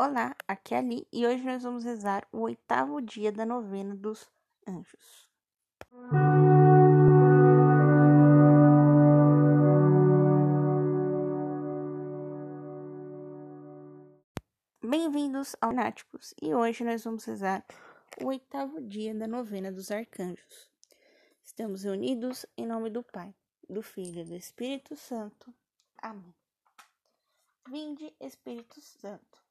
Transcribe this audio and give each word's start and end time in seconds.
Olá, 0.00 0.32
aqui 0.46 0.74
é 0.74 0.78
Ali 0.78 1.08
e 1.12 1.26
hoje 1.26 1.42
nós 1.42 1.64
vamos 1.64 1.82
rezar 1.82 2.24
o 2.30 2.42
oitavo 2.42 3.02
dia 3.02 3.32
da 3.32 3.44
novena 3.44 3.96
dos 3.96 4.30
anjos. 4.64 5.28
Bem-vindos 14.80 15.56
ao 15.60 15.72
Náticos 15.72 16.32
e 16.40 16.54
hoje 16.54 16.84
nós 16.84 17.02
vamos 17.02 17.24
rezar 17.24 17.64
o 18.22 18.28
oitavo 18.28 18.80
dia 18.80 19.12
da 19.12 19.26
novena 19.26 19.72
dos 19.72 19.90
arcanjos. 19.90 20.70
Estamos 21.42 21.82
reunidos 21.82 22.46
em 22.56 22.68
nome 22.68 22.88
do 22.88 23.02
Pai, 23.02 23.34
do 23.68 23.82
Filho 23.82 24.20
e 24.20 24.24
do 24.24 24.36
Espírito 24.36 24.94
Santo. 24.94 25.52
Amém. 26.00 26.32
Vinde, 27.68 28.14
Espírito 28.20 28.80
Santo 28.80 29.47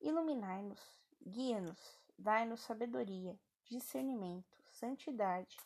Iluminai-nos, 0.00 0.80
guia-nos, 1.26 1.98
dai-nos 2.18 2.60
sabedoria, 2.60 3.38
discernimento, 3.64 4.56
santidade 4.70 5.56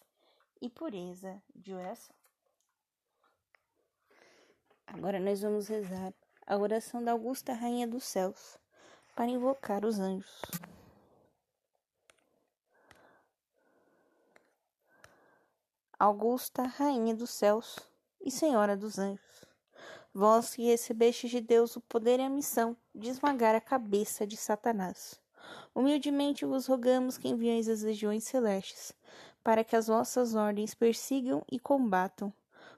e 0.61 0.69
pureza 0.69 1.43
de 1.55 1.75
oração. 1.75 2.15
Agora 4.87 5.21
nós 5.21 5.43
vamos 5.43 5.69
rezar 5.69 6.13
a 6.47 6.57
oração 6.57 7.03
da 7.03 7.13
Augusta 7.13 7.53
Rainha 7.53 7.87
dos 7.87 8.05
Céus 8.05 8.59
para 9.15 9.31
invocar 9.31 9.85
os 9.85 10.01
anjos. 10.01 10.41
Augusta 15.99 16.63
Rainha 16.63 17.15
dos 17.15 17.31
Céus 17.31 17.79
e 18.23 18.31
Senhora 18.31 18.75
dos 18.75 18.99
Anjos 18.99 19.30
vós 20.13 20.55
que 20.55 20.65
recebestes 20.65 21.31
de 21.31 21.41
Deus 21.41 21.77
o 21.77 21.81
poder 21.81 22.21
e 22.21 22.25
a 22.25 22.29
missão 22.29 22.77
de 22.95 23.09
esmagar 23.09 23.55
a 23.55 23.61
cabeça 23.61 24.27
de 24.27 24.37
Satanás. 24.37 25.21
Humildemente 25.75 26.45
vos 26.45 26.67
rogamos 26.67 27.17
que 27.17 27.29
envieis 27.29 27.69
as 27.69 27.83
legiões 27.83 28.25
celestes, 28.25 28.93
para 29.43 29.65
que 29.65 29.77
as 29.77 29.87
vossas 29.87 30.35
ordens 30.35 30.75
persigam 30.75 31.43
e 31.51 31.59
combatam 31.59 32.33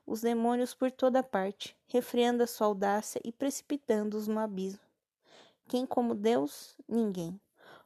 os 0.06 0.20
demônios 0.20 0.74
por 0.74 0.90
toda 0.90 1.22
parte, 1.22 1.76
refreando 1.86 2.42
a 2.42 2.46
sua 2.46 2.66
audácia 2.66 3.20
e 3.24 3.32
precipitando-os 3.32 4.26
no 4.26 4.38
abismo. 4.38 4.80
Quem 5.68 5.86
como 5.86 6.14
Deus? 6.14 6.76
Ninguém. 6.88 7.40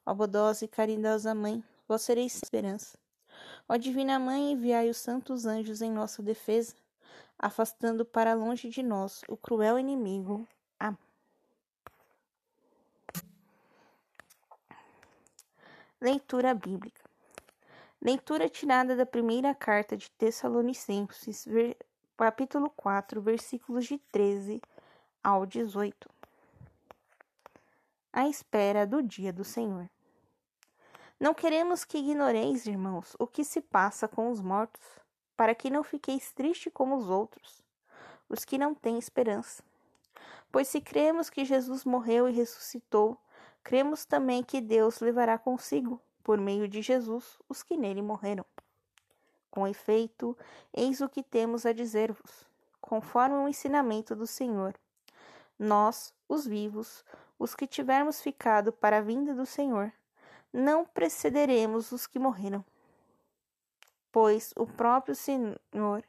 Ó 0.05 0.15
bodosa 0.15 0.65
e 0.65 0.69
caridosa 0.69 1.35
Mãe, 1.35 1.63
vós 1.87 2.03
sereis 2.03 2.35
esperança. 2.37 2.99
Ó 3.69 3.77
Divina 3.77 4.19
Mãe, 4.19 4.53
enviai 4.53 4.89
os 4.89 4.97
santos 4.97 5.47
anjos 5.47 5.83
em 5.83 5.91
nossa 5.91 6.23
defesa, 6.23 6.75
afastando 7.39 8.05
para 8.05 8.35
longe 8.35 8.69
de 8.69 8.83
nós 8.83 9.23
o 9.29 9.37
cruel 9.37 9.79
inimigo. 9.79 10.47
Amém. 10.79 10.99
Leitura 16.01 16.55
bíblica. 16.55 17.05
Leitura 18.01 18.49
tirada 18.49 18.95
da 18.95 19.07
primeira 19.07 19.55
carta 19.55 19.97
de 19.97 20.11
Tessalonicenses, 20.11 21.47
capítulo 22.17 22.71
4, 22.71 23.21
versículos 23.21 23.87
de 23.87 23.99
13 23.99 24.61
ao 25.25 25.47
18. 25.47 26.09
A 28.13 28.29
espera 28.29 28.87
do 28.87 29.03
dia 29.03 29.33
do 29.33 29.45
Senhor. 29.45 29.89
Não 31.19 31.33
queremos 31.33 31.85
que 31.85 31.99
ignoreis, 31.99 32.67
irmãos, 32.67 33.17
o 33.19 33.27
que 33.27 33.43
se 33.43 33.63
passa 33.63 34.07
com 34.07 34.31
os 34.31 34.41
mortos 34.41 34.81
para 35.37 35.55
que 35.55 35.71
não 35.71 35.85
fiqueis 35.85 36.33
triste 36.33 36.71
como 36.71 36.97
os 36.97 37.09
outros, 37.09 37.63
os 38.29 38.45
que 38.45 38.57
não 38.57 38.75
têm 38.75 38.99
esperança. 38.99 39.63
Pois 40.51 40.69
se 40.69 40.81
cremos 40.81 41.29
que 41.29 41.45
Jesus 41.45 41.85
morreu 41.85 42.29
e 42.29 42.33
ressuscitou, 42.33 43.19
cremos 43.63 44.05
também 44.05 44.43
que 44.43 44.61
Deus 44.61 45.01
levará 45.01 45.37
consigo, 45.37 46.01
por 46.25 46.39
meio 46.39 46.67
de 46.67 46.81
Jesus, 46.81 47.39
os 47.49 47.63
que 47.63 47.77
nele 47.77 48.01
morreram. 48.01 48.45
Com 49.51 49.67
efeito, 49.67 50.37
eis 50.73 51.01
o 51.01 51.09
que 51.09 51.23
temos 51.23 51.67
a 51.67 51.73
dizer-vos, 51.73 52.47
conforme 52.81 53.37
o 53.37 53.49
ensinamento 53.49 54.17
do 54.17 54.27
Senhor. 54.27 54.75
Nós, 55.59 56.15
os 56.29 56.47
vivos, 56.47 57.05
os 57.39 57.55
que 57.55 57.67
tivermos 57.67 58.21
ficado 58.21 58.73
para 58.73 58.99
a 58.99 59.03
vinda 59.03 59.35
do 59.35 59.47
Senhor, 59.47 59.93
não 60.53 60.85
precederemos 60.85 61.93
os 61.93 62.07
que 62.07 62.19
morreram 62.19 62.65
pois 64.17 64.55
o 64.57 64.67
próprio 64.67 65.15
Senhor, 65.15 66.03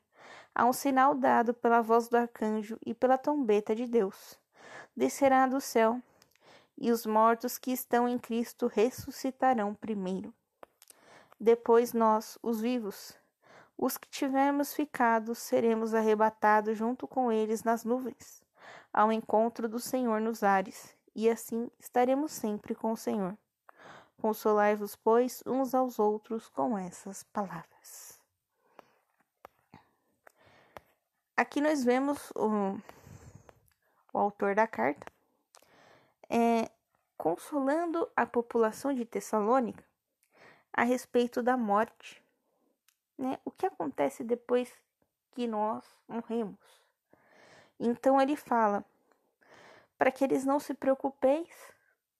a 0.55 0.63
um 0.63 0.71
sinal 0.71 1.13
dado 1.13 1.53
pela 1.53 1.81
voz 1.81 2.07
do 2.07 2.15
arcanjo 2.15 2.79
e 2.85 2.93
pela 2.93 3.17
trombeta 3.17 3.75
de 3.75 3.85
Deus, 3.85 4.39
descerá 4.95 5.45
do 5.45 5.59
céu, 5.59 6.01
e 6.77 6.89
os 6.89 7.05
mortos 7.05 7.57
que 7.57 7.69
estão 7.69 8.07
em 8.07 8.17
Cristo 8.17 8.67
ressuscitarão 8.67 9.75
primeiro. 9.75 10.33
Depois 11.37 11.91
nós, 11.91 12.39
os 12.41 12.61
vivos, 12.61 13.13
os 13.77 13.97
que 13.97 14.07
tivermos 14.07 14.73
ficado, 14.73 15.35
seremos 15.35 15.93
arrebatados 15.93 16.77
junto 16.77 17.09
com 17.09 17.29
eles 17.29 17.65
nas 17.65 17.83
nuvens, 17.83 18.41
ao 18.93 19.11
encontro 19.11 19.67
do 19.67 19.81
Senhor 19.81 20.21
nos 20.21 20.43
ares, 20.43 20.95
e 21.13 21.29
assim 21.29 21.69
estaremos 21.77 22.31
sempre 22.31 22.73
com 22.73 22.93
o 22.93 22.97
Senhor. 22.97 23.37
Consolai-vos, 24.21 24.95
pois, 24.95 25.43
uns 25.45 25.73
aos 25.75 25.99
outros 25.99 26.49
com 26.49 26.77
essas 26.77 27.23
palavras. 27.23 28.19
Aqui 31.35 31.61
nós 31.61 31.83
vemos 31.83 32.31
o, 32.31 32.79
o 34.11 34.17
autor 34.17 34.55
da 34.55 34.65
carta 34.65 35.05
é, 36.27 36.69
consolando 37.15 38.09
a 38.15 38.25
população 38.25 38.93
de 38.93 39.05
Tessalônica 39.05 39.83
a 40.73 40.83
respeito 40.83 41.43
da 41.43 41.55
morte. 41.55 42.23
Né? 43.17 43.37
O 43.45 43.51
que 43.51 43.65
acontece 43.65 44.23
depois 44.23 44.71
que 45.31 45.45
nós 45.45 45.83
morremos? 46.07 46.59
Então 47.79 48.19
ele 48.19 48.35
fala 48.35 48.83
para 49.97 50.11
que 50.11 50.23
eles 50.23 50.43
não 50.45 50.59
se 50.59 50.73
preocupeis, 50.73 51.49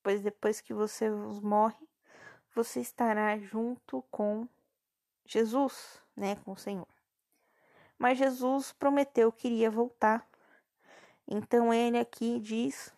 pois 0.03 0.21
depois 0.21 0.61
que 0.61 0.73
você 0.73 1.09
morre, 1.09 1.86
você 2.57 2.79
estará 2.79 3.37
junto 3.37 4.01
com 4.09 4.47
Jesus, 5.23 6.01
né, 6.15 6.37
com 6.37 6.53
o 6.53 6.57
Senhor. 6.57 6.87
Mas 7.99 8.17
Jesus 8.17 8.71
prometeu 8.71 9.31
que 9.31 9.47
iria 9.47 9.69
voltar. 9.69 10.27
Então 11.27 11.71
ele 11.71 11.99
aqui 11.99 12.39
diz 12.39 12.91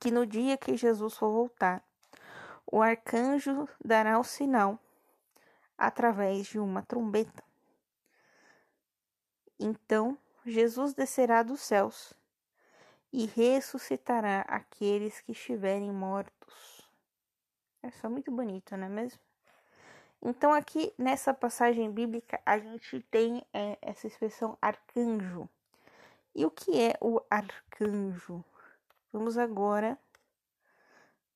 que 0.00 0.10
no 0.10 0.26
dia 0.26 0.56
que 0.56 0.76
Jesus 0.76 1.16
for 1.16 1.30
voltar, 1.30 1.84
o 2.66 2.82
arcanjo 2.82 3.68
dará 3.84 4.18
o 4.18 4.24
sinal 4.24 4.76
através 5.78 6.48
de 6.48 6.58
uma 6.58 6.82
trombeta. 6.82 7.44
Então 9.56 10.18
Jesus 10.44 10.94
descerá 10.94 11.44
dos 11.44 11.60
céus 11.60 12.12
e 13.12 13.26
ressuscitará 13.26 14.40
aqueles 14.48 15.20
que 15.20 15.30
estiverem 15.30 15.92
mortos. 15.92 16.39
É 17.82 17.90
só 17.90 18.10
muito 18.10 18.30
bonito, 18.30 18.76
não 18.76 18.86
é 18.86 18.88
mesmo? 18.88 19.20
Então, 20.22 20.52
aqui 20.52 20.92
nessa 20.98 21.32
passagem 21.32 21.90
bíblica, 21.90 22.38
a 22.44 22.58
gente 22.58 23.00
tem 23.10 23.42
é, 23.54 23.78
essa 23.80 24.06
expressão 24.06 24.56
arcanjo. 24.60 25.48
E 26.34 26.44
o 26.44 26.50
que 26.50 26.78
é 26.78 26.94
o 27.00 27.20
arcanjo? 27.30 28.44
Vamos 29.12 29.38
agora 29.38 29.98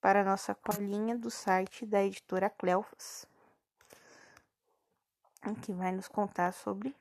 para 0.01 0.21
a 0.21 0.25
nossa 0.25 0.55
colinha 0.55 1.17
do 1.17 1.31
site 1.31 1.87
da 1.87 2.05
editora 2.05 2.51
Cleofas, 2.51 3.27
que 5.63 5.73
vai 5.73 5.93
nos 5.93 6.07
contar 6.07 6.53
sobre 6.53 6.95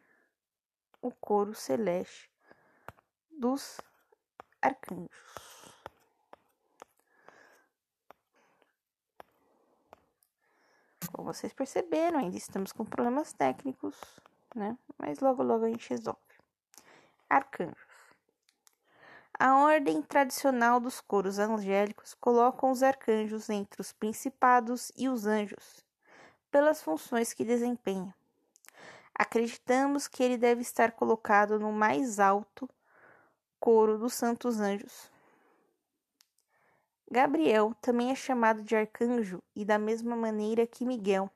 o 1.02 1.12
coro 1.12 1.54
celeste 1.54 2.32
dos 3.30 3.82
arcanjos. 4.62 5.53
Como 11.14 11.32
vocês 11.32 11.54
perceberam, 11.54 12.18
ainda 12.18 12.36
estamos 12.36 12.72
com 12.72 12.84
problemas 12.84 13.34
técnicos, 13.34 13.96
né? 14.56 14.76
Mas 14.98 15.20
logo 15.20 15.44
logo 15.44 15.64
a 15.64 15.70
gente 15.70 15.92
resolve. 15.92 16.20
Arcanjos. 17.30 17.78
A 19.40 19.58
ordem 19.60 20.02
tradicional 20.02 20.80
dos 20.80 21.00
coros 21.00 21.38
angélicos 21.38 22.16
coloca 22.16 22.66
os 22.66 22.82
arcanjos 22.82 23.48
entre 23.52 23.80
os 23.80 23.94
principados 23.94 24.92
e 24.98 25.08
os 25.08 25.28
anjos, 25.28 25.86
pelas 26.50 26.82
funções 26.82 27.32
que 27.32 27.46
desempenham. 27.46 28.12
Acreditamos 29.14 30.08
que 30.08 30.24
ele 30.24 30.38
deve 30.38 30.62
estar 30.62 30.94
colocado 30.94 31.60
no 31.60 31.72
mais 31.72 32.20
alto 32.20 32.68
coro 33.60 34.00
dos 34.00 34.16
santos 34.16 34.60
anjos. 34.60 35.12
Gabriel 37.14 37.74
também 37.82 38.12
é 38.12 38.16
chamado 38.16 38.62
de 38.62 38.76
arcanjo 38.76 39.42
e 39.56 39.64
da 39.64 39.80
mesma 39.80 40.16
maneira 40.16 40.68
que 40.68 40.86
Miguel, 40.86 41.30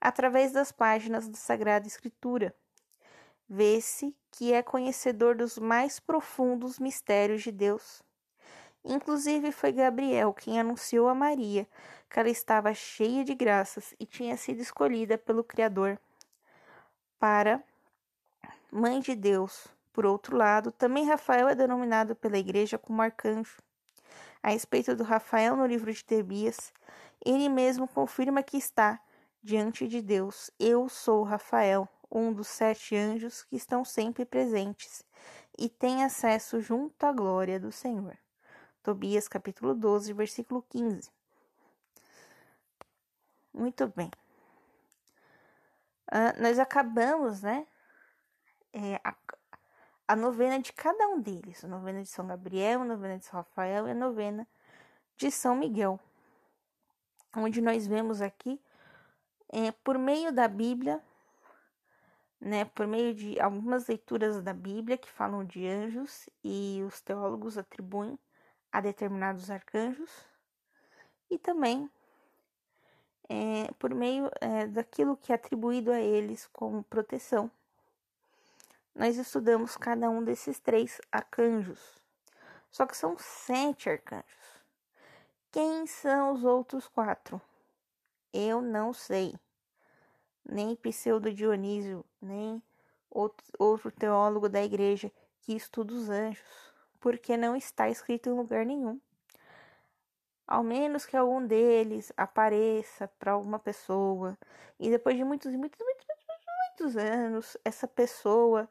através 0.00 0.52
das 0.52 0.70
páginas 0.70 1.26
da 1.26 1.36
Sagrada 1.36 1.86
Escritura. 1.86 2.54
Vê-se 3.48 4.14
que 4.30 4.52
é 4.52 4.62
conhecedor 4.62 5.34
dos 5.36 5.58
mais 5.58 5.98
profundos 5.98 6.78
mistérios 6.78 7.42
de 7.42 7.50
Deus 7.50 8.02
Inclusive 8.84 9.52
foi 9.52 9.70
Gabriel 9.70 10.32
quem 10.32 10.58
anunciou 10.58 11.08
a 11.08 11.14
Maria 11.14 11.68
que 12.10 12.18
ela 12.18 12.28
estava 12.28 12.74
cheia 12.74 13.24
de 13.24 13.34
graças 13.34 13.94
e 13.98 14.04
tinha 14.04 14.36
sido 14.36 14.60
escolhida 14.60 15.16
pelo 15.16 15.44
Criador 15.44 15.98
para 17.18 17.62
Mãe 18.70 19.00
de 19.00 19.14
Deus. 19.14 19.68
Por 19.92 20.04
outro 20.04 20.36
lado, 20.36 20.72
também 20.72 21.06
Rafael 21.06 21.48
é 21.48 21.54
denominado 21.54 22.16
pela 22.16 22.36
Igreja 22.36 22.76
como 22.76 23.00
arcanjo. 23.00 23.56
A 24.42 24.50
respeito 24.50 24.96
do 24.96 25.04
Rafael 25.04 25.56
no 25.56 25.66
livro 25.66 25.92
de 25.92 26.04
Tebias, 26.04 26.72
ele 27.24 27.48
mesmo 27.48 27.86
confirma 27.86 28.42
que 28.42 28.56
está 28.56 29.00
diante 29.42 29.86
de 29.86 30.02
Deus. 30.02 30.50
Eu 30.58 30.88
sou 30.88 31.22
Rafael, 31.22 31.88
um 32.10 32.32
dos 32.32 32.48
sete 32.48 32.96
anjos 32.96 33.44
que 33.44 33.56
estão 33.56 33.84
sempre 33.84 34.24
presentes 34.24 35.04
e 35.58 35.68
tem 35.68 36.02
acesso 36.02 36.60
junto 36.60 37.04
à 37.04 37.12
glória 37.12 37.60
do 37.60 37.70
Senhor. 37.70 38.18
Tobias 38.82 39.28
capítulo 39.28 39.74
12, 39.74 40.12
versículo 40.12 40.62
15. 40.68 41.08
Muito 43.54 43.86
bem. 43.88 44.10
Uh, 46.10 46.42
nós 46.42 46.58
acabamos, 46.58 47.42
né? 47.42 47.66
É, 48.72 49.00
a, 49.04 49.14
a 50.06 50.16
novena 50.16 50.58
de 50.58 50.72
cada 50.72 51.08
um 51.08 51.20
deles. 51.20 51.64
A 51.64 51.68
novena 51.68 52.02
de 52.02 52.08
São 52.08 52.26
Gabriel, 52.26 52.82
a 52.82 52.84
novena 52.84 53.18
de 53.18 53.24
São 53.24 53.38
Rafael 53.38 53.88
e 53.88 53.90
a 53.92 53.94
novena 53.94 54.46
de 55.16 55.30
São 55.30 55.56
Miguel. 55.56 55.98
Onde 57.36 57.60
nós 57.60 57.86
vemos 57.86 58.20
aqui, 58.20 58.60
é, 59.48 59.72
por 59.72 59.98
meio 59.98 60.32
da 60.32 60.46
Bíblia, 60.48 61.02
né, 62.40 62.64
por 62.64 62.86
meio 62.86 63.14
de 63.14 63.40
algumas 63.40 63.86
leituras 63.86 64.42
da 64.42 64.52
Bíblia 64.52 64.98
que 64.98 65.10
falam 65.10 65.44
de 65.44 65.66
anjos 65.66 66.28
e 66.42 66.82
os 66.86 67.00
teólogos 67.00 67.56
atribuem 67.56 68.18
a 68.70 68.80
determinados 68.80 69.50
arcanjos, 69.50 70.10
e 71.30 71.38
também 71.38 71.90
é, 73.28 73.70
por 73.78 73.94
meio 73.94 74.30
é, 74.40 74.66
daquilo 74.66 75.16
que 75.16 75.32
é 75.32 75.34
atribuído 75.34 75.90
a 75.90 76.00
eles 76.00 76.46
como 76.52 76.82
proteção. 76.82 77.50
Nós 78.94 79.16
estudamos 79.16 79.76
cada 79.76 80.10
um 80.10 80.22
desses 80.22 80.60
três 80.60 81.00
arcanjos, 81.10 81.80
só 82.70 82.86
que 82.86 82.96
são 82.96 83.16
sete 83.18 83.88
arcanjos. 83.88 84.62
Quem 85.50 85.86
são 85.86 86.32
os 86.32 86.44
outros 86.44 86.88
quatro? 86.88 87.40
Eu 88.32 88.60
não 88.60 88.92
sei 88.92 89.34
nem 90.44 90.76
Pseudo 90.76 91.32
Dionísio, 91.32 92.04
nem 92.20 92.62
outro 93.58 93.90
teólogo 93.92 94.48
da 94.48 94.62
igreja 94.62 95.10
que 95.40 95.54
estuda 95.54 95.94
os 95.94 96.08
anjos, 96.08 96.72
porque 97.00 97.36
não 97.36 97.56
está 97.56 97.88
escrito 97.88 98.28
em 98.28 98.32
lugar 98.32 98.64
nenhum. 98.64 99.00
Ao 100.46 100.62
menos 100.62 101.06
que 101.06 101.16
algum 101.16 101.44
deles 101.46 102.12
apareça 102.16 103.08
para 103.18 103.32
alguma 103.32 103.58
pessoa 103.58 104.36
e 104.78 104.90
depois 104.90 105.16
de 105.16 105.24
muitos, 105.24 105.54
muitos, 105.54 105.80
muitos, 105.80 106.06
muitos 106.68 106.96
anos, 106.96 107.56
essa 107.64 107.88
pessoa 107.88 108.68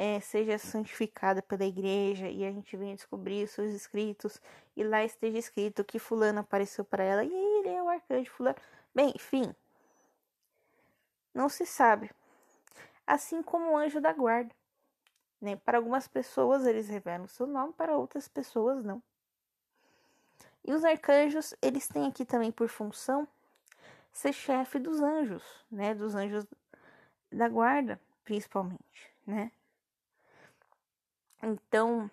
é, 0.00 0.20
seja 0.20 0.56
santificada 0.58 1.42
pela 1.42 1.64
igreja 1.64 2.28
e 2.28 2.44
a 2.44 2.52
gente 2.52 2.76
venha 2.76 2.94
descobrir 2.94 3.42
os 3.42 3.50
seus 3.50 3.72
escritos 3.72 4.40
e 4.76 4.84
lá 4.84 5.04
esteja 5.04 5.36
escrito 5.36 5.84
que 5.84 5.98
fulano 5.98 6.38
apareceu 6.38 6.84
para 6.84 7.02
ela 7.02 7.24
e 7.24 7.34
ele 7.34 7.68
é 7.70 7.82
o 7.82 7.88
arcanjo 7.88 8.30
fulano. 8.30 8.56
Bem, 8.94 9.12
enfim, 9.16 9.52
não 11.34 11.48
se 11.48 11.66
sabe. 11.66 12.12
Assim 13.04 13.42
como 13.42 13.72
o 13.72 13.76
anjo 13.76 14.00
da 14.00 14.12
guarda. 14.12 14.54
Né? 15.40 15.56
Para 15.56 15.78
algumas 15.78 16.06
pessoas 16.06 16.64
eles 16.64 16.88
revelam 16.88 17.26
seu 17.26 17.48
nome, 17.48 17.72
para 17.72 17.98
outras 17.98 18.28
pessoas 18.28 18.84
não. 18.84 19.02
E 20.64 20.72
os 20.72 20.84
arcanjos, 20.84 21.56
eles 21.60 21.88
têm 21.88 22.06
aqui 22.06 22.24
também 22.24 22.52
por 22.52 22.68
função 22.68 23.26
ser 24.12 24.32
chefe 24.32 24.78
dos 24.78 25.00
anjos, 25.00 25.42
né? 25.68 25.92
Dos 25.92 26.14
anjos 26.14 26.46
da 27.32 27.48
guarda, 27.48 28.00
principalmente, 28.24 29.12
né? 29.26 29.50
Então, 31.42 32.10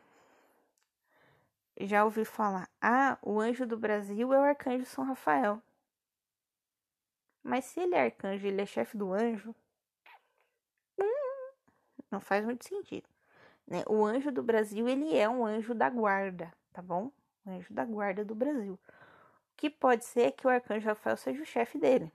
já 1.80 2.06
ouvi 2.06 2.24
falar, 2.24 2.70
ah, 2.82 3.18
o 3.22 3.40
anjo 3.40 3.66
do 3.66 3.78
Brasil 3.78 4.34
é 4.34 4.40
o 4.40 4.44
arcanjo 4.44 4.86
São 4.86 5.04
Rafael. 5.04 5.62
Mas 7.44 7.66
se 7.66 7.80
ele 7.80 7.96
é 7.96 8.06
arcanjo, 8.06 8.48
ele 8.48 8.62
é 8.62 8.66
chefe 8.66 8.98
do 8.98 9.14
anjo, 9.14 9.54
hum, 10.98 11.52
não 12.10 12.20
faz 12.20 12.46
muito 12.46 12.68
sentido. 12.68 13.08
Né? 13.68 13.84
O 13.88 14.06
anjo 14.06 14.32
do 14.32 14.44
Brasil, 14.44 14.88
ele 14.88 15.16
é 15.16 15.28
um 15.28 15.46
anjo 15.46 15.74
da 15.74 15.90
guarda, 15.90 16.54
tá 16.72 16.82
bom? 16.82 17.12
O 17.46 17.50
anjo 17.50 17.74
da 17.74 17.84
guarda 17.86 18.24
do 18.24 18.36
Brasil. 18.36 18.74
O 18.74 19.58
que 19.58 19.70
pode 19.70 20.06
ser 20.06 20.32
que 20.34 20.46
o 20.46 20.50
arcanjo 20.50 20.88
Rafael 20.88 21.18
seja 21.18 21.42
o 21.42 21.46
chefe 21.46 21.78
dele. 21.78 22.12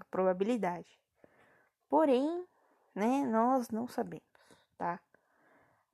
A 0.00 0.04
probabilidade. 0.04 0.98
Porém, 1.88 2.46
né, 2.94 3.24
nós 3.26 3.70
não 3.70 3.86
sabemos, 3.86 4.22
tá? 4.76 5.00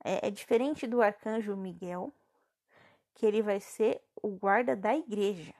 É, 0.03 0.27
é 0.27 0.31
diferente 0.31 0.87
do 0.87 1.01
arcanjo 1.01 1.55
Miguel, 1.55 2.13
que 3.13 3.25
ele 3.25 3.41
vai 3.41 3.59
ser 3.59 4.01
o 4.21 4.29
guarda 4.29 4.75
da 4.75 4.95
igreja. 4.95 5.53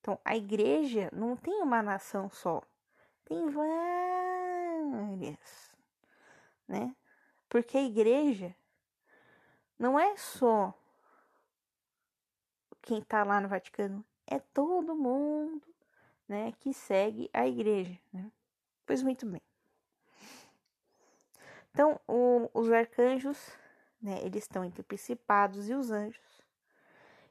Então, 0.00 0.18
a 0.24 0.36
igreja 0.36 1.10
não 1.12 1.36
tem 1.36 1.62
uma 1.62 1.82
nação 1.82 2.30
só, 2.30 2.62
tem 3.24 3.48
várias, 3.50 5.38
né? 6.66 6.96
Porque 7.48 7.76
a 7.76 7.82
igreja 7.82 8.54
não 9.78 9.98
é 9.98 10.16
só 10.16 10.74
quem 12.82 12.98
está 12.98 13.22
lá 13.24 13.40
no 13.40 13.48
Vaticano, 13.48 14.04
é 14.26 14.38
todo 14.38 14.96
mundo, 14.96 15.62
né, 16.26 16.52
que 16.60 16.72
segue 16.72 17.28
a 17.32 17.46
igreja, 17.46 17.98
né? 18.12 18.30
Pois 18.86 19.02
muito 19.02 19.26
bem. 19.26 19.42
Então, 21.72 22.00
o, 22.06 22.50
os 22.52 22.70
arcanjos, 22.70 23.38
né, 24.02 24.18
eles 24.22 24.44
estão 24.44 24.64
entre 24.64 24.80
os 24.80 24.86
principados 24.86 25.68
e 25.68 25.74
os 25.74 25.90
anjos. 25.90 26.42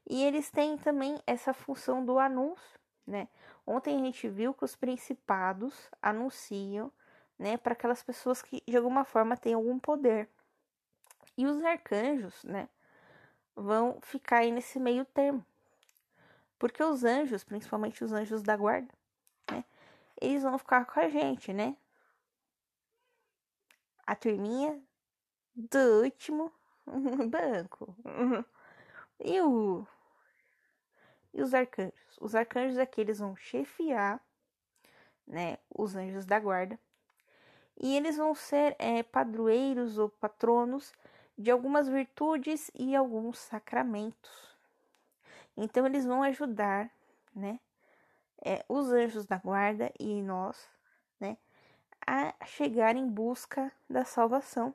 E 0.10 0.24
eles 0.24 0.50
têm 0.50 0.78
também 0.78 1.22
essa 1.28 1.54
função 1.54 2.04
do 2.04 2.18
anúncio, 2.18 2.80
né? 3.06 3.28
Ontem 3.66 3.96
a 3.96 4.04
gente 4.04 4.28
viu 4.28 4.54
que 4.54 4.66
os 4.66 4.76
principados 4.76 5.90
anunciam, 6.02 6.92
né, 7.38 7.58
para 7.58 7.74
aquelas 7.74 8.02
pessoas 8.02 8.42
que 8.42 8.64
de 8.68 8.76
alguma 8.76 9.06
forma 9.06 9.38
têm 9.38 9.54
algum 9.54 9.78
poder. 9.78 10.28
E 11.38 11.46
os 11.46 11.64
arcanjos, 11.64 12.44
né, 12.44 12.68
vão 13.56 14.00
ficar 14.02 14.38
aí 14.38 14.52
nesse 14.52 14.80
meio 14.80 15.06
termo. 15.06 15.46
Porque 16.58 16.84
os 16.84 17.04
anjos, 17.04 17.44
principalmente 17.44 18.04
os 18.04 18.12
anjos 18.12 18.42
da 18.42 18.58
guarda, 18.58 18.94
né, 19.52 19.64
eles 20.20 20.44
vão 20.44 20.58
ficar 20.58 20.86
com 20.86 21.00
a 21.00 21.08
gente, 21.08 21.54
né? 21.54 21.78
A 24.10 24.16
turminha 24.16 24.82
do 25.56 26.02
último 26.02 26.52
banco. 27.30 27.96
E 29.20 29.40
o 29.40 29.86
e 31.32 31.44
os 31.44 31.54
arcanjos. 31.54 32.18
Os 32.20 32.34
arcanjos 32.34 32.80
aqui 32.80 33.02
eles 33.02 33.20
vão 33.20 33.36
chefiar, 33.36 34.20
né, 35.28 35.60
os 35.70 35.96
anjos 35.96 36.26
da 36.26 36.40
guarda, 36.40 36.80
e 37.80 37.96
eles 37.96 38.18
vão 38.18 38.34
ser 38.34 38.76
é, 38.80 39.04
padroeiros 39.04 40.00
ou 40.00 40.10
patronos 40.10 40.92
de 41.38 41.52
algumas 41.52 41.88
virtudes 41.88 42.72
e 42.74 42.96
alguns 42.96 43.38
sacramentos. 43.38 44.58
Então 45.56 45.86
eles 45.86 46.04
vão 46.04 46.24
ajudar, 46.24 46.90
né, 47.36 47.60
é, 48.44 48.66
os 48.68 48.92
anjos 48.92 49.28
da 49.28 49.38
guarda 49.38 49.94
e 50.00 50.20
nós, 50.24 50.68
né, 51.20 51.38
a 52.12 52.34
chegar 52.44 52.96
em 52.96 53.08
busca 53.08 53.72
da 53.88 54.04
salvação. 54.04 54.74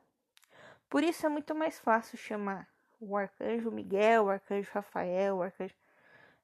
Por 0.88 1.02
isso 1.02 1.26
é 1.26 1.28
muito 1.28 1.52
mais 1.52 1.80
fácil 1.80 2.16
chamar 2.16 2.68
o 3.00 3.16
arcanjo 3.16 3.72
Miguel, 3.72 4.26
o 4.26 4.30
arcanjo 4.30 4.70
Rafael, 4.72 5.38
o 5.38 5.42
arcanjo 5.42 5.74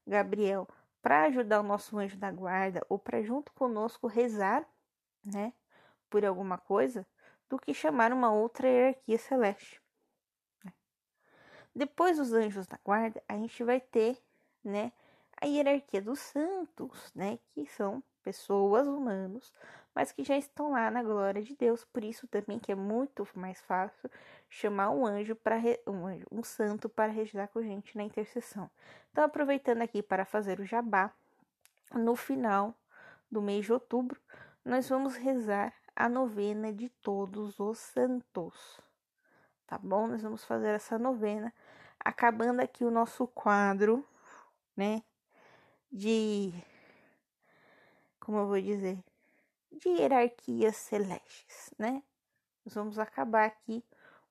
Gabriel 0.05 0.67
para 1.01 1.23
ajudar 1.23 1.61
o 1.61 1.63
nosso 1.63 1.97
anjo 1.97 2.17
da 2.17 2.29
guarda 2.29 2.85
ou 2.89 2.99
para 2.99 3.23
junto 3.23 3.53
conosco 3.53 4.05
rezar, 4.05 4.67
né, 5.23 5.53
por 6.09 6.25
alguma 6.25 6.57
coisa, 6.57 7.07
do 7.49 7.57
que 7.57 7.73
chamar 7.73 8.11
uma 8.11 8.29
outra 8.29 8.67
hierarquia 8.67 9.17
celeste. 9.17 9.81
Né. 10.61 10.73
Depois 11.73 12.17
dos 12.17 12.33
anjos 12.33 12.67
da 12.67 12.77
guarda, 12.83 13.23
a 13.29 13.35
gente 13.35 13.63
vai 13.63 13.79
ter, 13.79 14.21
né, 14.61 14.91
a 15.41 15.45
hierarquia 15.45 16.01
dos 16.01 16.19
santos, 16.19 17.13
né, 17.15 17.39
que 17.53 17.65
são 17.65 18.03
pessoas 18.23 18.87
humanos 18.87 19.51
mas 19.93 20.11
que 20.11 20.23
já 20.23 20.37
estão 20.37 20.71
lá 20.71 20.89
na 20.89 21.03
glória 21.03 21.41
de 21.41 21.55
Deus. 21.55 21.83
Por 21.85 22.03
isso 22.03 22.27
também 22.27 22.59
que 22.59 22.71
é 22.71 22.75
muito 22.75 23.27
mais 23.35 23.61
fácil 23.61 24.09
chamar 24.49 24.89
um 24.89 25.05
anjo 25.05 25.35
para 25.35 25.57
um, 25.87 26.05
anjo, 26.05 26.25
um 26.31 26.43
santo 26.43 26.87
para 26.87 27.11
rezar 27.11 27.47
com 27.49 27.59
a 27.59 27.63
gente 27.63 27.97
na 27.97 28.03
intercessão. 28.03 28.69
Então, 29.11 29.23
aproveitando 29.23 29.81
aqui 29.81 30.01
para 30.01 30.25
fazer 30.25 30.59
o 30.59 30.65
jabá, 30.65 31.11
no 31.93 32.15
final 32.15 32.73
do 33.29 33.41
mês 33.41 33.65
de 33.65 33.73
outubro, 33.73 34.19
nós 34.63 34.87
vamos 34.87 35.15
rezar 35.15 35.73
a 35.95 36.07
novena 36.07 36.71
de 36.71 36.87
todos 36.87 37.59
os 37.59 37.77
santos. 37.77 38.79
Tá 39.67 39.77
bom? 39.77 40.07
Nós 40.07 40.21
vamos 40.21 40.43
fazer 40.45 40.69
essa 40.69 40.97
novena 40.97 41.53
acabando 41.99 42.61
aqui 42.61 42.83
o 42.83 42.91
nosso 42.91 43.27
quadro, 43.27 44.05
né? 44.75 45.03
De. 45.91 46.53
Como 48.21 48.37
eu 48.37 48.47
vou 48.47 48.61
dizer? 48.61 48.97
De 49.69 49.89
hierarquias 49.89 50.77
celestes, 50.77 51.73
né? 51.77 52.01
Nós 52.63 52.73
vamos 52.73 52.97
acabar 52.97 53.45
aqui 53.45 53.83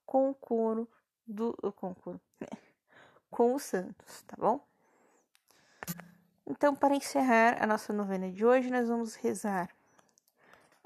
com 0.07 0.31
o 0.31 0.35
coro 0.35 0.89
do. 1.27 1.53
Com 1.77 1.91
o 1.91 1.95
coro. 1.95 2.21
Né? 2.41 2.49
Com 3.31 3.55
os 3.55 3.63
santos, 3.63 4.23
tá 4.23 4.37
bom? 4.39 4.67
Então, 6.47 6.75
para 6.75 6.97
encerrar 6.97 7.63
a 7.63 7.67
nossa 7.67 7.93
novena 7.93 8.31
de 8.31 8.45
hoje, 8.45 8.71
nós 8.71 8.89
vamos 8.89 9.15
rezar 9.15 9.71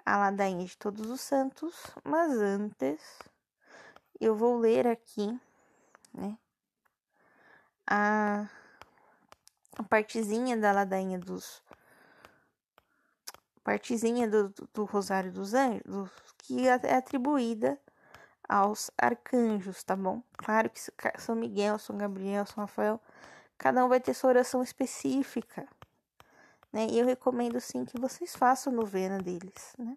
a 0.05 0.19
ladainha 0.19 0.67
de 0.67 0.77
todos 0.77 1.09
os 1.11 1.21
santos, 1.21 1.75
mas 2.05 2.33
antes 2.33 3.01
eu 4.21 4.37
vou 4.37 4.59
ler 4.59 4.87
aqui, 4.87 5.41
né, 6.13 6.37
a, 7.87 8.47
partezinha 9.89 10.57
da 10.57 10.73
ladainha 10.73 11.19
dos 11.19 11.63
partezinha 13.65 14.29
do, 14.29 14.55
do, 14.73 14.85
Rosário 14.85 15.33
dos 15.33 15.55
Anjos 15.55 16.11
que 16.39 16.69
é, 16.69 16.79
é 16.85 16.95
atribuída 16.97 17.81
aos 18.47 18.91
arcanjos, 18.99 19.83
tá 19.83 19.97
bom? 19.97 20.23
Claro 20.37 20.69
que 20.69 20.79
São 21.19 21.35
Miguel, 21.35 21.79
São 21.79 21.97
Gabriel, 21.97 22.45
São 22.45 22.63
Rafael, 22.63 23.01
cada 23.57 23.83
um 23.85 23.89
vai 23.89 23.99
ter 23.99 24.13
sua 24.13 24.29
oração 24.29 24.63
específica, 24.63 25.67
né? 26.71 26.87
E 26.91 26.99
eu 26.99 27.07
recomendo 27.07 27.59
sim 27.61 27.87
que 27.87 27.99
vocês 27.99 28.37
façam 28.37 28.73
novena 28.73 29.19
deles, 29.19 29.75
né? 29.79 29.97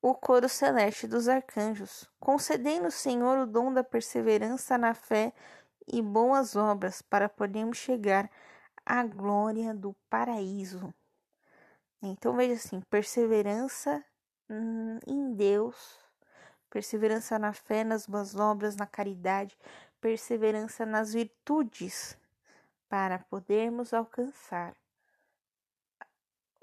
O 0.00 0.14
coro 0.14 0.48
celeste 0.48 1.06
dos 1.06 1.28
arcanjos, 1.28 2.08
concedendo 2.18 2.90
Senhor 2.90 3.38
o 3.38 3.46
dom 3.46 3.72
da 3.72 3.84
perseverança 3.84 4.76
na 4.76 4.94
fé 4.94 5.32
e 5.86 6.02
boas 6.02 6.56
obras, 6.56 7.02
para 7.02 7.28
podermos 7.28 7.78
chegar 7.78 8.28
à 8.84 9.04
glória 9.04 9.74
do 9.74 9.94
paraíso. 10.08 10.92
Então 12.02 12.34
veja 12.34 12.54
assim, 12.54 12.80
perseverança 12.82 14.04
hum, 14.50 14.98
em 15.06 15.34
Deus, 15.34 15.98
perseverança 16.68 17.38
na 17.38 17.52
fé, 17.52 17.84
nas 17.84 18.06
boas 18.06 18.34
obras, 18.34 18.76
na 18.76 18.86
caridade, 18.86 19.56
perseverança 20.00 20.84
nas 20.84 21.12
virtudes 21.12 22.18
para 22.88 23.18
podermos 23.18 23.94
alcançar 23.94 24.74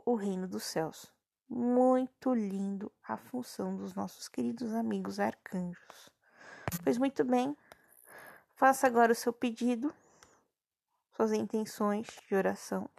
o 0.05 0.15
reino 0.15 0.47
dos 0.47 0.63
céus. 0.63 1.11
Muito 1.47 2.33
lindo 2.33 2.91
a 3.03 3.17
função 3.17 3.75
dos 3.75 3.95
nossos 3.95 4.27
queridos 4.27 4.73
amigos 4.73 5.19
arcanjos. 5.19 6.09
Pois 6.83 6.97
muito 6.97 7.23
bem, 7.23 7.57
faça 8.55 8.85
agora 8.85 9.11
o 9.11 9.15
seu 9.15 9.33
pedido, 9.33 9.93
suas 11.19 11.33
intenções 11.33 12.07
de 12.29 12.33
oração. 12.33 12.89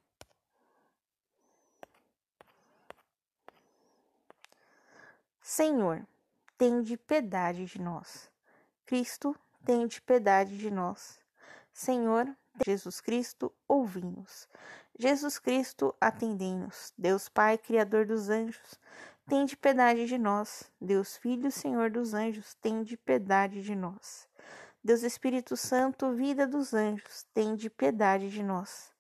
Senhor, 5.41 6.07
tende 6.59 6.99
piedade 6.99 7.65
de 7.65 7.81
nós. 7.81 8.31
Cristo, 8.85 9.35
tende 9.65 10.03
piedade 10.03 10.59
de 10.59 10.71
nós. 10.71 11.19
Senhor, 11.73 12.29
Jesus 12.63 13.01
Cristo, 13.01 13.51
ouvi-nos. 13.67 14.47
Jesus 14.99 15.39
Cristo, 15.39 15.95
atendei-nos. 15.99 16.93
Deus 16.99 17.27
Pai, 17.27 17.57
Criador 17.57 18.05
dos 18.05 18.29
anjos, 18.29 18.79
tende 19.27 19.57
piedade 19.57 20.05
de 20.05 20.19
nós. 20.19 20.71
Deus 20.79 21.17
Filho, 21.17 21.51
Senhor 21.51 21.91
dos 21.91 22.13
anjos, 22.13 22.53
tende 22.57 22.99
piedade 22.99 23.63
de 23.63 23.75
nós. 23.75 24.29
Deus 24.83 25.03
Espírito 25.03 25.57
Santo, 25.57 26.13
vida 26.13 26.47
dos 26.47 26.73
anjos, 26.73 27.25
tende 27.35 27.69
piedade 27.69 28.31
de 28.31 28.43
nós. 28.43 28.93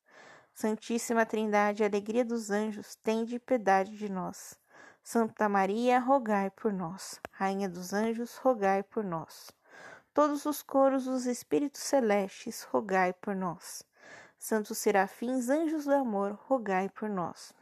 Santíssima 0.53 1.25
Trindade, 1.25 1.85
alegria 1.85 2.25
dos 2.25 2.51
anjos, 2.51 2.97
tende 2.97 3.39
piedade 3.39 3.97
de 3.97 4.09
nós. 4.09 4.59
Santa 5.03 5.49
Maria, 5.49 5.99
rogai 5.99 6.51
por 6.51 6.73
nós. 6.73 7.19
Rainha 7.33 7.69
dos 7.69 7.93
anjos, 7.93 8.37
rogai 8.37 8.83
por 8.83 9.03
nós 9.03 9.49
todos 10.13 10.45
os 10.45 10.63
coros 10.63 11.05
dos 11.05 11.27
espíritos 11.27 11.81
celestes, 11.81 12.63
rogai 12.65 13.13
por 13.13 13.35
nós. 13.35 13.83
Santos 14.39 14.79
serafins, 14.79 15.49
anjos 15.49 15.85
do 15.85 15.95
amor, 15.95 16.39
rogai 16.47 16.89
por 16.89 17.09
nós. 17.09 17.53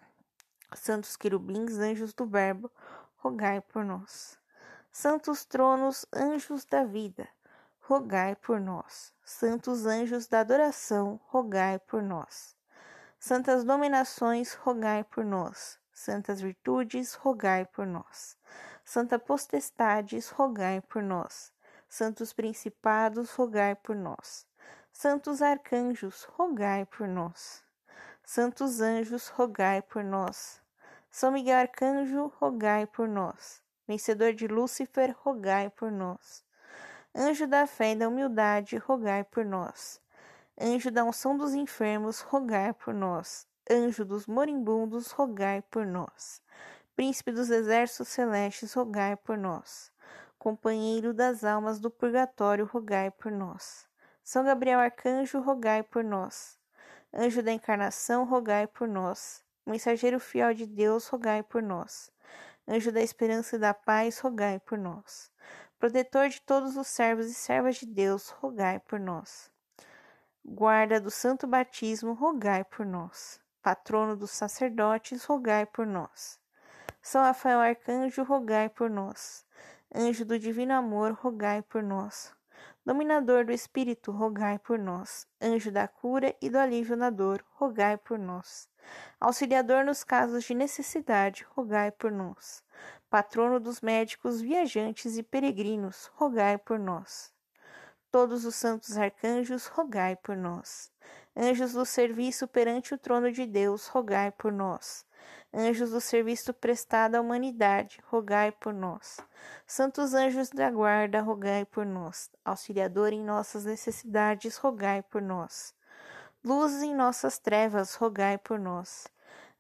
Santos 0.75 1.17
querubins, 1.17 1.79
anjos 1.79 2.13
do 2.13 2.27
Verbo, 2.27 2.71
rogai 3.17 3.61
por 3.61 3.85
nós. 3.85 4.39
Santos 4.91 5.45
tronos, 5.45 6.07
anjos 6.13 6.65
da 6.65 6.85
vida, 6.85 7.29
rogai 7.89 8.37
por 8.37 8.61
nós. 8.61 9.15
Santos 9.25 9.87
anjos 9.87 10.27
da 10.27 10.41
adoração, 10.41 11.19
rogai 11.25 11.79
por 11.79 12.03
nós. 12.03 12.55
Santas 13.19 13.65
dominações, 13.65 14.53
rogai 14.53 15.03
por 15.05 15.25
nós. 15.25 15.79
Santas 15.91 16.39
virtudes, 16.39 17.15
rogai 17.15 17.65
por 17.65 17.87
nós. 17.87 18.37
Santa 18.85 19.19
potestades, 19.19 20.29
rogai 20.29 20.83
por 20.83 21.03
nós. 21.03 21.51
Santos 21.89 22.35
principados, 22.35 23.31
rogai 23.31 23.75
por 23.75 23.97
nós. 23.97 24.47
Santos 24.93 25.41
arcanjos, 25.41 26.25
rogai 26.25 26.85
por 26.85 27.09
nós. 27.09 27.65
Santos 28.23 28.83
anjos, 28.83 29.29
rogai 29.29 29.81
por 29.81 30.05
nós. 30.05 30.61
São 31.11 31.33
Miguel 31.33 31.61
Arcanjo, 31.61 32.27
rogai 32.39 32.87
por 32.87 33.09
nós. 33.09 33.63
Vencedor 33.87 34.35
de 34.35 34.47
Lúcifer, 34.47 35.17
rogai 35.25 35.71
por 35.71 35.91
nós. 35.91 36.47
Anjo 37.19 37.47
da 37.47 37.67
fé 37.67 37.93
e 37.93 37.97
da 37.97 38.09
humildade, 38.09 38.77
rogai 38.77 39.25
por 39.25 39.45
nós. 39.45 40.01
Anjo 40.61 40.91
da 40.91 41.05
unção 41.05 41.37
dos 41.37 41.53
enfermos, 41.53 42.21
rogai 42.21 42.73
por 42.73 42.95
nós. 42.95 43.47
Anjo 43.71 44.05
dos 44.05 44.27
moribundos, 44.27 45.11
rogai 45.11 45.61
por 45.63 45.85
nós. 45.85 46.41
Príncipe 46.95 47.33
dos 47.33 47.51
exércitos 47.51 48.09
celestes, 48.09 48.73
rogai 48.73 49.17
por 49.17 49.37
nós 49.37 49.93
companheiro 50.39 51.13
das 51.13 51.45
almas 51.45 51.81
do 51.81 51.91
purgatório, 51.91 52.65
rogai 52.65 53.11
por 53.11 53.31
nós. 53.31 53.87
São 54.23 54.45
Gabriel 54.45 54.79
Arcanjo, 54.79 55.41
rogai 55.41 55.83
por 55.83 56.05
nós. 56.05 56.59
Anjo 57.13 57.43
da 57.43 57.53
encarnação, 57.53 58.25
rogai 58.25 58.67
por 58.67 58.87
nós. 58.87 59.43
Mensageiro 59.67 60.21
fiel 60.21 60.55
de 60.55 60.67
Deus, 60.67 61.09
rogai 61.09 61.43
por 61.43 61.63
nós. 61.63 62.11
Anjo 62.67 62.93
da 62.93 63.01
esperança 63.01 63.57
e 63.57 63.59
da 63.59 63.75
paz, 63.75 64.19
rogai 64.21 64.61
por 64.61 64.79
nós. 64.79 65.31
Protetor 65.79 66.29
de 66.29 66.41
todos 66.41 66.77
os 66.77 66.89
servos 66.89 67.27
e 67.27 67.35
servas 67.35 67.77
de 67.77 67.87
Deus, 67.87 68.31
rogai 68.31 68.81
por 68.81 68.99
nós. 68.99 69.49
Guarda 70.45 71.01
do 71.01 71.09
santo 71.09 71.47
batismo, 71.47 72.15
rogai 72.15 72.65
por 72.65 72.85
nós. 72.85 73.41
Patrono 73.63 74.17
dos 74.17 74.33
sacerdotes, 74.33 75.25
rogai 75.25 75.67
por 75.67 75.87
nós. 75.87 76.41
São 77.01 77.23
Rafael 77.23 77.61
Arcanjo, 77.61 78.25
rogai 78.25 78.69
por 78.69 78.91
nós. 78.91 79.47
Anjo 79.95 80.25
do 80.25 80.37
divino 80.37 80.75
amor, 80.75 81.13
rogai 81.13 81.63
por 81.63 81.81
nós. 81.81 82.35
Dominador 82.85 83.45
do 83.45 83.53
espírito, 83.53 84.11
rogai 84.11 84.59
por 84.59 84.81
nós. 84.81 85.29
Anjo 85.41 85.71
da 85.71 85.87
cura 85.87 86.35
e 86.43 86.51
do 86.51 86.59
alívio 86.59 86.97
na 86.97 87.09
dor, 87.09 87.45
rogai 87.55 87.97
por 87.97 88.19
nós. 88.19 88.69
Auxiliador 89.21 89.85
nos 89.85 90.03
casos 90.03 90.43
de 90.45 90.55
necessidade, 90.55 91.47
rogai 91.55 91.93
por 91.93 92.11
nós. 92.11 92.65
Patrono 93.11 93.59
dos 93.59 93.81
médicos, 93.81 94.41
viajantes 94.43 95.17
e 95.17 95.23
peregrinos, 95.23 96.11
rogai 96.15 96.59
por 96.59 96.79
nós. 96.79 97.33
Todos 98.11 98.45
os 98.45 98.55
santos 98.55 98.99
arcanjos, 98.99 99.67
rogai 99.67 100.15
por 100.17 100.37
nós. 100.37 100.93
Anjos 101.35 101.73
do 101.73 101.87
serviço 101.87 102.47
perante 102.47 102.93
o 102.93 102.99
trono 102.99 103.33
de 103.33 103.47
Deus, 103.47 103.87
rogai 103.87 104.31
por 104.31 104.53
nós. 104.53 105.07
Anjos 105.55 105.91
do 105.91 106.03
serviço 106.03 106.53
prestado 106.53 107.15
à 107.15 107.21
humanidade, 107.23 107.99
rogai 108.09 108.53
por 108.53 108.75
nós. 108.75 109.17
Santos 109.67 110.13
anjos 110.13 110.51
da 110.51 110.71
guarda, 110.71 111.23
rogai 111.23 111.65
por 111.65 111.87
nós. 111.87 112.31
Auxiliador 112.45 113.15
em 113.15 113.25
nossas 113.25 113.65
necessidades, 113.65 114.59
rogai 114.59 115.03
por 115.03 115.23
nós. 115.23 115.75
Luz 116.45 116.83
em 116.83 116.95
nossas 116.95 117.39
trevas, 117.39 117.95
rogai 117.95 118.37
por 118.37 118.59
nós. 118.59 119.07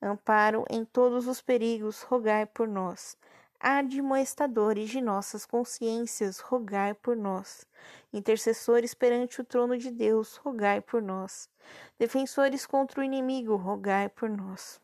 Amparo 0.02 0.64
em 0.68 0.84
todos 0.84 1.26
os 1.26 1.40
perigos, 1.40 2.02
rogai 2.02 2.44
por 2.44 2.68
nós. 2.68 3.16
Admoestadores 3.60 4.88
de 4.88 5.00
nossas 5.00 5.44
consciências, 5.44 6.38
rogai 6.38 6.94
por 6.94 7.16
nós. 7.16 7.66
Intercessores 8.12 8.94
perante 8.94 9.40
o 9.40 9.44
trono 9.44 9.76
de 9.76 9.90
Deus, 9.90 10.36
rogai 10.36 10.80
por 10.80 11.02
nós. 11.02 11.50
Defensores 11.98 12.64
contra 12.64 13.00
o 13.00 13.02
inimigo, 13.02 13.56
rogai 13.56 14.08
por 14.08 14.30
nós. 14.30 14.80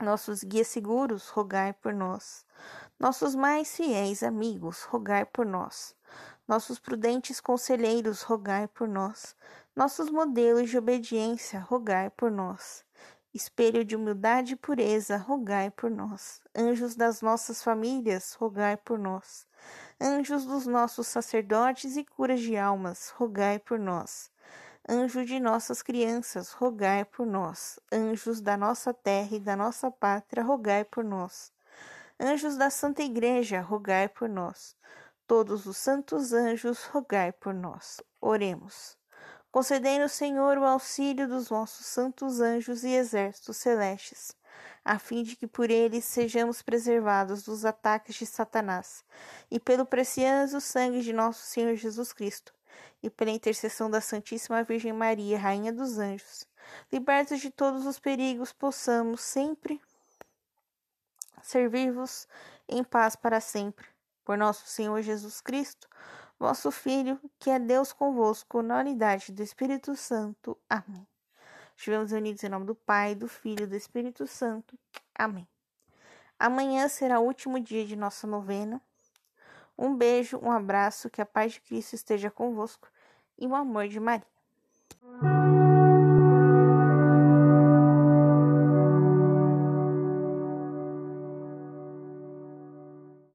Nossos 0.00 0.42
guias 0.42 0.66
seguros, 0.66 1.28
rogai 1.28 1.72
por 1.74 1.94
nós. 1.94 2.44
Nossos 2.98 3.36
mais 3.36 3.76
fiéis 3.76 4.24
amigos, 4.24 4.82
rogai 4.82 5.24
por 5.24 5.46
nós. 5.46 5.94
Nossos 6.48 6.80
prudentes 6.80 7.40
conselheiros, 7.40 8.22
rogai 8.22 8.66
por 8.66 8.88
nós. 8.88 9.36
Nossos 9.76 10.10
modelos 10.10 10.68
de 10.68 10.76
obediência, 10.76 11.60
rogai 11.60 12.10
por 12.10 12.32
nós. 12.32 12.84
Espelho 13.34 13.82
de 13.82 13.96
humildade 13.96 14.52
e 14.52 14.56
pureza, 14.56 15.16
rogai 15.16 15.70
por 15.70 15.90
nós. 15.90 16.40
Anjos 16.54 16.94
das 16.94 17.22
nossas 17.22 17.62
famílias, 17.62 18.34
rogai 18.34 18.76
por 18.76 18.98
nós. 18.98 19.46
Anjos 19.98 20.44
dos 20.44 20.66
nossos 20.66 21.06
sacerdotes 21.06 21.96
e 21.96 22.04
curas 22.04 22.40
de 22.40 22.56
almas, 22.58 23.08
rogai 23.16 23.58
por 23.58 23.78
nós. 23.78 24.30
Anjo 24.86 25.24
de 25.24 25.38
nossas 25.38 25.80
crianças, 25.80 26.50
rogai 26.50 27.04
por 27.04 27.24
nós. 27.24 27.78
Anjos 27.90 28.40
da 28.40 28.56
nossa 28.56 28.92
terra 28.92 29.36
e 29.36 29.40
da 29.40 29.56
nossa 29.56 29.90
pátria, 29.90 30.42
rogai 30.42 30.84
por 30.84 31.04
nós. 31.04 31.52
Anjos 32.20 32.56
da 32.56 32.68
Santa 32.68 33.02
Igreja, 33.02 33.60
rogai 33.60 34.08
por 34.08 34.28
nós. 34.28 34.76
Todos 35.26 35.66
os 35.66 35.76
santos 35.76 36.32
anjos, 36.32 36.84
rogai 36.84 37.32
por 37.32 37.54
nós. 37.54 38.02
Oremos. 38.20 39.01
Concedei-nos, 39.52 40.12
Senhor, 40.12 40.56
o 40.56 40.64
auxílio 40.64 41.28
dos 41.28 41.48
vossos 41.48 41.84
santos 41.84 42.40
anjos 42.40 42.84
e 42.84 42.88
exércitos 42.88 43.58
celestes, 43.58 44.34
a 44.82 44.98
fim 44.98 45.22
de 45.22 45.36
que 45.36 45.46
por 45.46 45.70
eles 45.70 46.06
sejamos 46.06 46.62
preservados 46.62 47.42
dos 47.42 47.62
ataques 47.62 48.16
de 48.16 48.24
Satanás, 48.24 49.04
e 49.50 49.60
pelo 49.60 49.84
precioso 49.84 50.58
sangue 50.58 51.02
de 51.02 51.12
nosso 51.12 51.44
Senhor 51.44 51.76
Jesus 51.76 52.14
Cristo, 52.14 52.54
e 53.02 53.10
pela 53.10 53.30
intercessão 53.30 53.90
da 53.90 54.00
Santíssima 54.00 54.64
Virgem 54.64 54.94
Maria, 54.94 55.38
Rainha 55.38 55.70
dos 55.70 55.98
Anjos, 55.98 56.48
libertos 56.90 57.38
de 57.38 57.50
todos 57.50 57.84
os 57.84 57.98
perigos, 57.98 58.54
possamos 58.54 59.20
sempre 59.20 59.78
servir-vos 61.42 62.26
em 62.66 62.82
paz 62.82 63.14
para 63.14 63.38
sempre. 63.38 63.86
Por 64.24 64.38
nosso 64.38 64.66
Senhor 64.66 65.02
Jesus 65.02 65.40
Cristo, 65.40 65.88
vosso 66.38 66.70
Filho, 66.70 67.20
que 67.38 67.50
é 67.50 67.58
Deus 67.58 67.92
convosco, 67.92 68.62
na 68.62 68.78
unidade 68.78 69.32
do 69.32 69.42
Espírito 69.42 69.94
Santo. 69.96 70.56
Amém. 70.68 71.06
Estivemos 71.76 72.12
unidos 72.12 72.44
em 72.44 72.48
nome 72.48 72.66
do 72.66 72.74
Pai, 72.74 73.14
do 73.14 73.28
Filho 73.28 73.64
e 73.64 73.66
do 73.66 73.76
Espírito 73.76 74.26
Santo. 74.26 74.78
Amém. 75.14 75.46
Amanhã 76.38 76.88
será 76.88 77.20
o 77.20 77.24
último 77.24 77.58
dia 77.60 77.84
de 77.86 77.96
nossa 77.96 78.26
novena. 78.26 78.80
Um 79.78 79.96
beijo, 79.96 80.38
um 80.38 80.50
abraço, 80.50 81.08
que 81.08 81.22
a 81.22 81.26
paz 81.26 81.52
de 81.52 81.60
Cristo 81.60 81.94
esteja 81.94 82.30
convosco 82.30 82.88
e 83.38 83.46
o 83.46 83.54
amor 83.54 83.88
de 83.88 83.98
Maria. 83.98 84.26